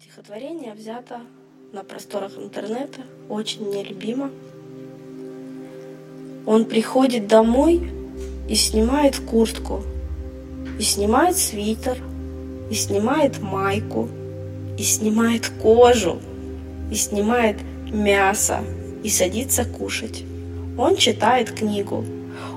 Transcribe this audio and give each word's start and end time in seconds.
Стихотворение 0.00 0.74
взято 0.74 1.20
на 1.72 1.84
просторах 1.84 2.36
интернета, 2.36 3.02
очень 3.28 3.64
мне 3.64 3.84
любимо. 3.84 4.30
Он 6.46 6.64
приходит 6.64 7.28
домой 7.28 7.92
и 8.48 8.56
снимает 8.56 9.16
куртку, 9.18 9.82
и 10.80 10.82
снимает 10.82 11.36
свитер, 11.36 11.98
и 12.70 12.74
снимает 12.74 13.40
майку, 13.40 14.08
и 14.76 14.82
снимает 14.82 15.48
кожу, 15.62 16.18
и 16.90 16.94
снимает 16.96 17.58
мясо, 17.86 18.64
и 19.04 19.08
садится 19.08 19.64
кушать. 19.64 20.24
Он 20.76 20.96
читает 20.96 21.52
книгу, 21.52 22.04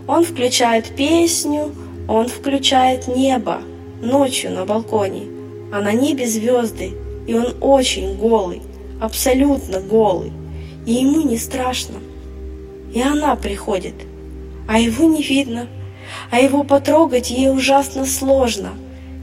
он 0.08 0.24
включает 0.24 0.96
песню, 0.96 1.72
он 2.08 2.30
включает 2.30 3.08
небо 3.08 3.62
ночью 4.02 4.52
на 4.52 4.66
балконе, 4.66 5.28
а 5.72 5.82
на 5.82 5.94
небе 5.94 6.26
звезды, 6.26 6.94
и 7.28 7.34
он 7.34 7.56
очень 7.62 8.16
голый, 8.16 8.62
абсолютно 9.02 9.80
голый, 9.80 10.32
и 10.86 10.94
ему 10.94 11.22
не 11.22 11.38
страшно. 11.38 11.96
И 12.94 13.02
она 13.02 13.36
приходит, 13.36 13.96
а 14.68 14.80
его 14.80 15.06
не 15.06 15.22
видно, 15.22 15.68
а 16.32 16.40
его 16.40 16.64
потрогать 16.64 17.30
ей 17.30 17.52
ужасно 17.52 18.06
сложно. 18.06 18.70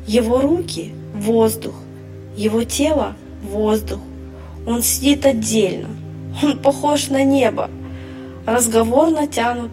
Его 0.06 0.40
руки— 0.40 0.92
воздух, 1.14 1.74
его 2.36 2.62
тело— 2.62 3.16
воздух. 3.42 4.00
Он 4.66 4.82
сидит 4.82 5.24
отдельно, 5.24 5.88
он 6.42 6.58
похож 6.58 7.08
на 7.08 7.24
небо. 7.24 7.70
Разговор 8.46 9.10
натянут, 9.10 9.70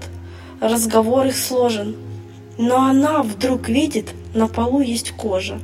разговор 0.62 1.28
их 1.28 1.38
сложен. 1.38 1.96
Но 2.58 2.84
она 2.84 3.24
вдруг 3.24 3.68
видит, 3.68 4.14
на 4.34 4.48
полу 4.48 4.82
есть 4.82 5.12
кожа, 5.12 5.60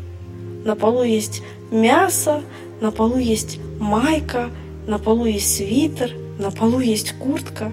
на 0.67 0.75
полу 0.75 1.03
есть 1.03 1.43
мясо, 1.71 2.43
на 2.81 2.91
полу 2.91 3.17
есть 3.17 3.57
майка, 3.79 4.49
на 4.85 4.99
полу 4.99 5.23
есть 5.23 5.55
свитер, 5.55 6.11
на 6.37 6.51
полу 6.51 6.81
есть 6.81 7.13
куртка. 7.13 7.71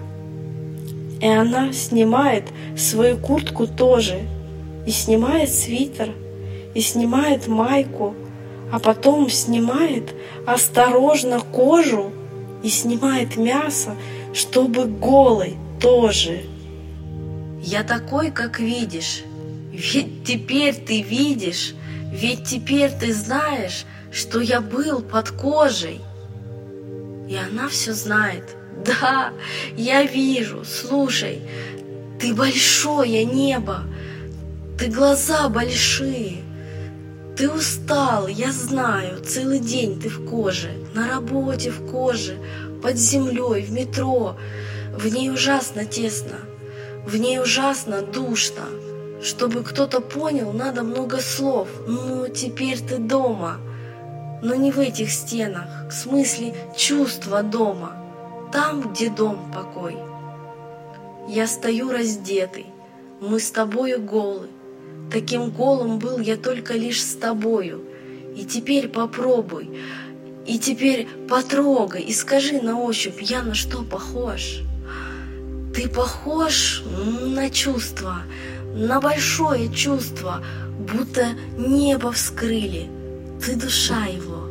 И 1.21 1.27
она 1.27 1.73
снимает 1.73 2.45
свою 2.77 3.17
куртку 3.17 3.67
тоже, 3.67 4.21
и 4.87 4.93
снимает 4.93 5.53
свитер, 5.53 6.13
и 6.75 6.81
снимает 6.81 7.49
майку, 7.49 8.15
а 8.71 8.79
потом 8.79 9.29
снимает 9.29 10.15
осторожно 10.47 11.41
кожу 11.41 12.13
и 12.63 12.69
снимает 12.69 13.37
мясо, 13.37 13.97
чтобы 14.33 14.85
голой 14.85 15.57
тоже. 15.81 16.43
Я 17.61 17.83
такой, 17.83 18.31
как 18.31 18.61
видишь, 18.61 19.25
ведь 19.73 20.23
теперь 20.23 20.77
ты 20.77 21.03
видишь, 21.03 21.75
ведь 22.15 22.45
теперь 22.45 22.93
ты 22.93 23.13
знаешь, 23.13 23.87
что 24.13 24.41
я 24.41 24.61
был 24.61 25.03
под 25.03 25.31
кожей. 25.31 26.01
И 27.29 27.37
она 27.37 27.69
все 27.69 27.93
знает. 27.93 28.57
Да, 28.87 29.33
я 29.77 30.05
вижу, 30.05 30.65
слушай, 30.65 31.43
ты 32.21 32.33
большое 32.33 33.25
небо, 33.25 33.83
ты 34.79 34.87
глаза 34.87 35.49
большие, 35.49 36.43
ты 37.37 37.51
устал, 37.51 38.29
я 38.29 38.53
знаю, 38.53 39.21
целый 39.25 39.59
день 39.59 40.01
ты 40.01 40.09
в 40.09 40.29
коже, 40.29 40.71
на 40.95 41.09
работе 41.09 41.71
в 41.71 41.91
коже, 41.91 42.37
под 42.81 42.97
землей, 42.97 43.63
в 43.63 43.73
метро, 43.73 44.37
в 44.97 45.07
ней 45.09 45.31
ужасно 45.31 45.85
тесно, 45.85 46.37
в 47.07 47.17
ней 47.17 47.41
ужасно 47.41 48.03
душно. 48.03 48.63
Чтобы 49.23 49.63
кто-то 49.63 50.01
понял, 50.01 50.53
надо 50.53 50.83
много 50.83 51.19
слов. 51.19 51.69
Ну, 51.87 52.29
теперь 52.29 52.79
ты 52.81 52.99
дома. 52.99 53.59
Но 54.43 54.55
не 54.55 54.71
в 54.71 54.79
этих 54.79 55.11
стенах, 55.11 55.89
в 55.89 55.93
смысле 55.93 56.55
чувства 56.77 57.43
дома, 57.43 57.97
там, 58.53 58.93
где 58.93 59.09
дом 59.09 59.51
покой. 59.55 59.97
Я 61.29 61.47
стою 61.47 61.91
раздетый, 61.91 62.67
мы 63.21 63.41
с 63.41 63.51
тобою 63.51 64.03
голы, 64.03 64.49
таким 65.11 65.51
голым 65.51 65.99
был 65.99 66.19
я 66.19 66.37
только 66.37 66.75
лишь 66.75 67.03
с 67.03 67.15
тобою, 67.15 67.83
и 68.37 68.45
теперь 68.45 68.89
попробуй, 68.89 69.71
и 70.47 70.59
теперь 70.59 71.09
потрогай, 71.29 72.03
и 72.03 72.13
скажи 72.13 72.61
на 72.61 72.79
ощупь, 72.79 73.23
я 73.23 73.43
на 73.43 73.55
что 73.55 73.83
похож? 73.83 74.61
Ты 75.75 75.89
похож 75.89 76.83
на 77.23 77.49
чувство, 77.49 78.19
на 78.75 79.01
большое 79.01 79.73
чувство, 79.73 80.43
будто 80.79 81.29
небо 81.57 82.11
вскрыли, 82.11 82.91
ты 83.45 83.55
душа 83.55 84.07
его, 84.07 84.49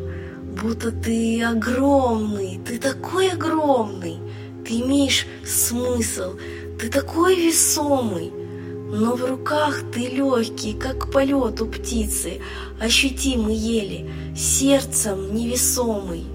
будто 0.62 0.92
ты 0.92 1.44
огромный, 1.44 2.60
ты 2.66 2.78
такой 2.80 3.32
огромный, 3.32 4.18
ты 4.66 4.80
имеешь 4.80 5.28
смысл, 5.46 6.36
ты 6.80 6.90
такой 6.90 7.36
весомый, 7.36 8.32
но 8.94 9.16
в 9.16 9.26
руках 9.26 9.82
ты 9.94 10.08
легкий, 10.08 10.74
как 10.74 11.12
полет 11.12 11.62
у 11.62 11.66
птицы, 11.66 12.40
ощутимый 12.80 13.56
еле, 13.56 14.10
сердцем 14.38 15.36
невесомый. 15.36 16.26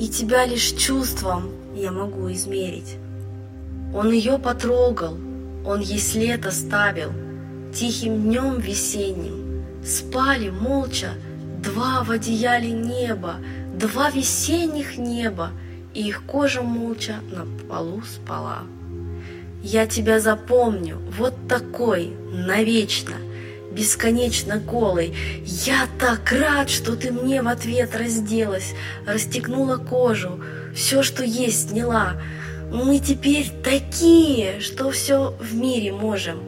И 0.00 0.08
тебя 0.08 0.46
лишь 0.46 0.72
чувством 0.72 1.50
я 1.74 1.92
могу 1.92 2.32
измерить. 2.32 2.96
Он 3.94 4.10
ее 4.10 4.38
потрогал, 4.38 5.18
он 5.64 5.80
ей 5.80 5.98
след 5.98 6.46
оставил, 6.46 7.12
тихим 7.74 8.22
днем 8.22 8.58
весенним, 8.58 9.64
спали 9.84 10.50
молча, 10.50 11.14
Два 11.62 12.02
в 12.02 12.10
одеяле 12.10 12.72
неба, 12.72 13.36
два 13.72 14.10
весенних 14.10 14.98
неба, 14.98 15.52
и 15.94 16.08
их 16.08 16.24
кожа 16.24 16.60
молча 16.60 17.20
на 17.30 17.46
полу 17.68 18.02
спала. 18.02 18.64
Я 19.62 19.86
тебя 19.86 20.18
запомню, 20.18 20.98
вот 21.16 21.34
такой, 21.48 22.16
навечно, 22.32 23.14
бесконечно 23.70 24.56
голый. 24.56 25.14
Я 25.44 25.86
так 26.00 26.32
рад, 26.32 26.68
что 26.68 26.96
ты 26.96 27.12
мне 27.12 27.42
в 27.42 27.46
ответ 27.46 27.94
разделась, 27.94 28.74
расстегнула 29.06 29.76
кожу, 29.76 30.40
все, 30.74 31.04
что 31.04 31.22
есть, 31.22 31.70
сняла. 31.70 32.20
Мы 32.72 32.98
теперь 32.98 33.50
такие, 33.62 34.60
что 34.60 34.90
все 34.90 35.34
в 35.38 35.54
мире 35.54 35.92
можем. 35.92 36.40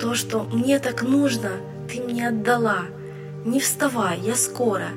То, 0.00 0.14
что 0.14 0.42
мне 0.42 0.78
так 0.78 1.02
нужно, 1.02 1.52
ты 1.88 2.00
мне 2.00 2.28
отдала— 2.28 2.82
не 3.44 3.60
вставай, 3.60 4.20
я 4.20 4.34
скоро. 4.34 4.88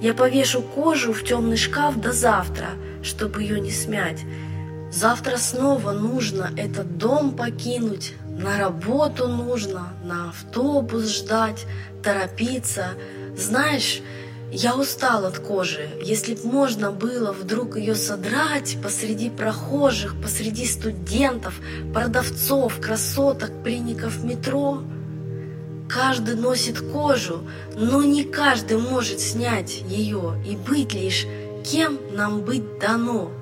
Я 0.00 0.14
повешу 0.14 0.62
кожу 0.62 1.12
в 1.12 1.24
темный 1.24 1.56
шкаф 1.56 2.00
до 2.00 2.12
завтра, 2.12 2.68
чтобы 3.02 3.42
ее 3.42 3.60
не 3.60 3.70
смять. 3.70 4.20
Завтра 4.90 5.36
снова 5.36 5.92
нужно 5.92 6.50
этот 6.56 6.96
дом 6.98 7.36
покинуть, 7.36 8.14
на 8.26 8.58
работу 8.58 9.28
нужно, 9.28 9.92
на 10.04 10.30
автобус 10.30 11.14
ждать, 11.14 11.66
торопиться. 12.02 12.94
Знаешь, 13.36 14.00
я 14.52 14.76
устал 14.76 15.24
от 15.26 15.38
кожи. 15.38 15.88
Если 16.02 16.34
б 16.34 16.40
можно 16.44 16.90
было 16.90 17.32
вдруг 17.32 17.76
ее 17.76 17.94
содрать 17.94 18.76
посреди 18.82 19.30
прохожих, 19.30 20.20
посреди 20.20 20.66
студентов, 20.66 21.54
продавцов, 21.92 22.80
красоток, 22.80 23.50
пленников 23.62 24.22
метро— 24.22 24.82
Каждый 25.92 26.36
носит 26.36 26.80
кожу, 26.92 27.40
но 27.74 28.04
не 28.04 28.22
каждый 28.22 28.78
может 28.78 29.18
снять 29.18 29.82
ее 29.88 30.40
и 30.46 30.54
быть 30.54 30.94
лишь 30.94 31.26
кем 31.64 31.98
нам 32.12 32.42
быть 32.42 32.78
дано. 32.78 33.32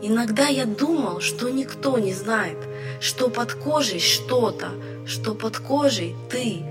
Иногда 0.00 0.46
я 0.46 0.66
думал, 0.66 1.20
что 1.20 1.50
никто 1.50 1.98
не 1.98 2.14
знает, 2.14 2.58
что 3.00 3.28
под 3.28 3.54
кожей 3.54 3.98
что-то, 3.98 4.68
что 5.04 5.34
под 5.34 5.58
кожей 5.58 6.14
ты. 6.30 6.62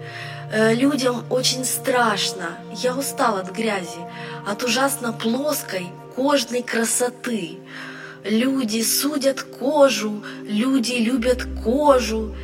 Э, 0.51 0.73
людям 0.73 1.25
очень 1.29 1.63
страшно, 1.63 2.57
я 2.75 2.95
устал 2.95 3.37
от 3.37 3.51
грязи, 3.51 3.99
от 4.47 4.63
ужасно 4.63 5.13
плоской 5.13 5.87
кожной 6.15 6.63
красоты. 6.63 7.59
Люди 8.23 8.81
судят 8.81 9.43
кожу, 9.43 10.23
люди 10.43 10.93
любят 10.93 11.47
кожу, 11.63 12.35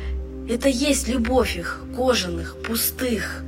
это 0.48 0.68
есть 0.68 1.08
любовь 1.08 1.56
их, 1.56 1.80
кожаных, 1.96 2.56
пустых. 2.62 3.42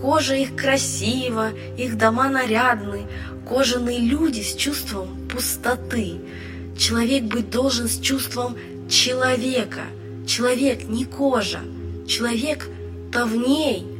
Кожа 0.00 0.34
их 0.34 0.56
красива, 0.56 1.50
их 1.78 1.96
дома 1.96 2.28
нарядны, 2.28 3.06
кожаные 3.48 4.00
люди 4.00 4.40
с 4.40 4.56
чувством 4.56 5.28
пустоты. 5.28 6.16
Человек 6.76 7.22
быть 7.22 7.50
должен 7.50 7.86
с 7.86 8.00
чувством 8.00 8.56
человека. 8.90 9.82
Человек 10.26 10.88
не 10.88 11.04
кожа, 11.04 11.60
человек-то 12.08 13.26
в 13.26 13.36
ней. 13.36 13.91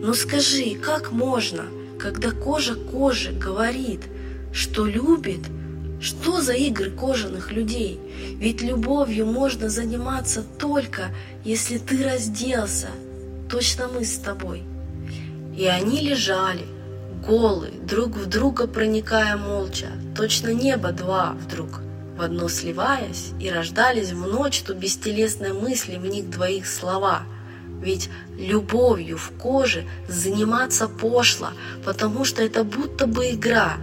Но 0.00 0.14
скажи, 0.14 0.74
как 0.74 1.12
можно, 1.12 1.64
когда 1.98 2.30
кожа 2.30 2.74
кожи 2.74 3.32
говорит, 3.32 4.00
что 4.52 4.86
любит– 4.86 5.40
что 6.00 6.40
за 6.40 6.52
игры 6.52 6.90
кожаных 6.90 7.50
людей? 7.50 8.00
Ведь 8.36 8.62
любовью 8.62 9.26
можно 9.26 9.68
заниматься 9.68 10.44
только, 10.58 11.10
если 11.44 11.78
ты 11.78 12.04
разделся. 12.04 12.88
Точно 13.50 13.88
мы 13.88 14.04
с 14.04 14.16
тобой. 14.18 14.62
И 15.56 15.66
они 15.66 16.00
лежали, 16.00 16.64
голы, 17.26 17.70
друг 17.82 18.16
в 18.16 18.26
друга 18.26 18.68
проникая 18.68 19.36
молча, 19.36 19.88
точно 20.16 20.50
небо 20.50 20.92
два 20.92 21.32
вдруг, 21.32 21.80
в 22.16 22.22
одно 22.22 22.48
сливаясь, 22.48 23.30
и 23.40 23.50
рождались 23.50 24.12
в 24.12 24.24
ночь 24.24 24.60
ту 24.60 24.74
бестелесной 24.74 25.52
мысли 25.52 25.96
в 25.96 26.06
них 26.06 26.30
двоих 26.30 26.68
слова. 26.68 27.22
Ведь 27.80 28.10
любовью 28.36 29.16
в 29.16 29.30
коже 29.38 29.84
заниматься 30.08 30.88
пошло, 30.88 31.48
потому 31.84 32.24
что 32.24 32.42
это 32.42 32.64
будто 32.64 33.06
бы 33.06 33.30
игра. 33.30 33.76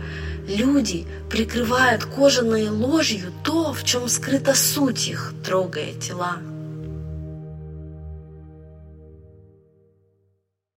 Люди 0.47 1.05
прикрывают 1.29 2.05
кожаной 2.05 2.69
ложью 2.69 3.31
то, 3.43 3.73
в 3.73 3.83
чем 3.83 4.07
скрыта 4.07 4.53
суть 4.53 5.07
их, 5.07 5.33
трогая 5.43 5.93
тела. 5.93 6.37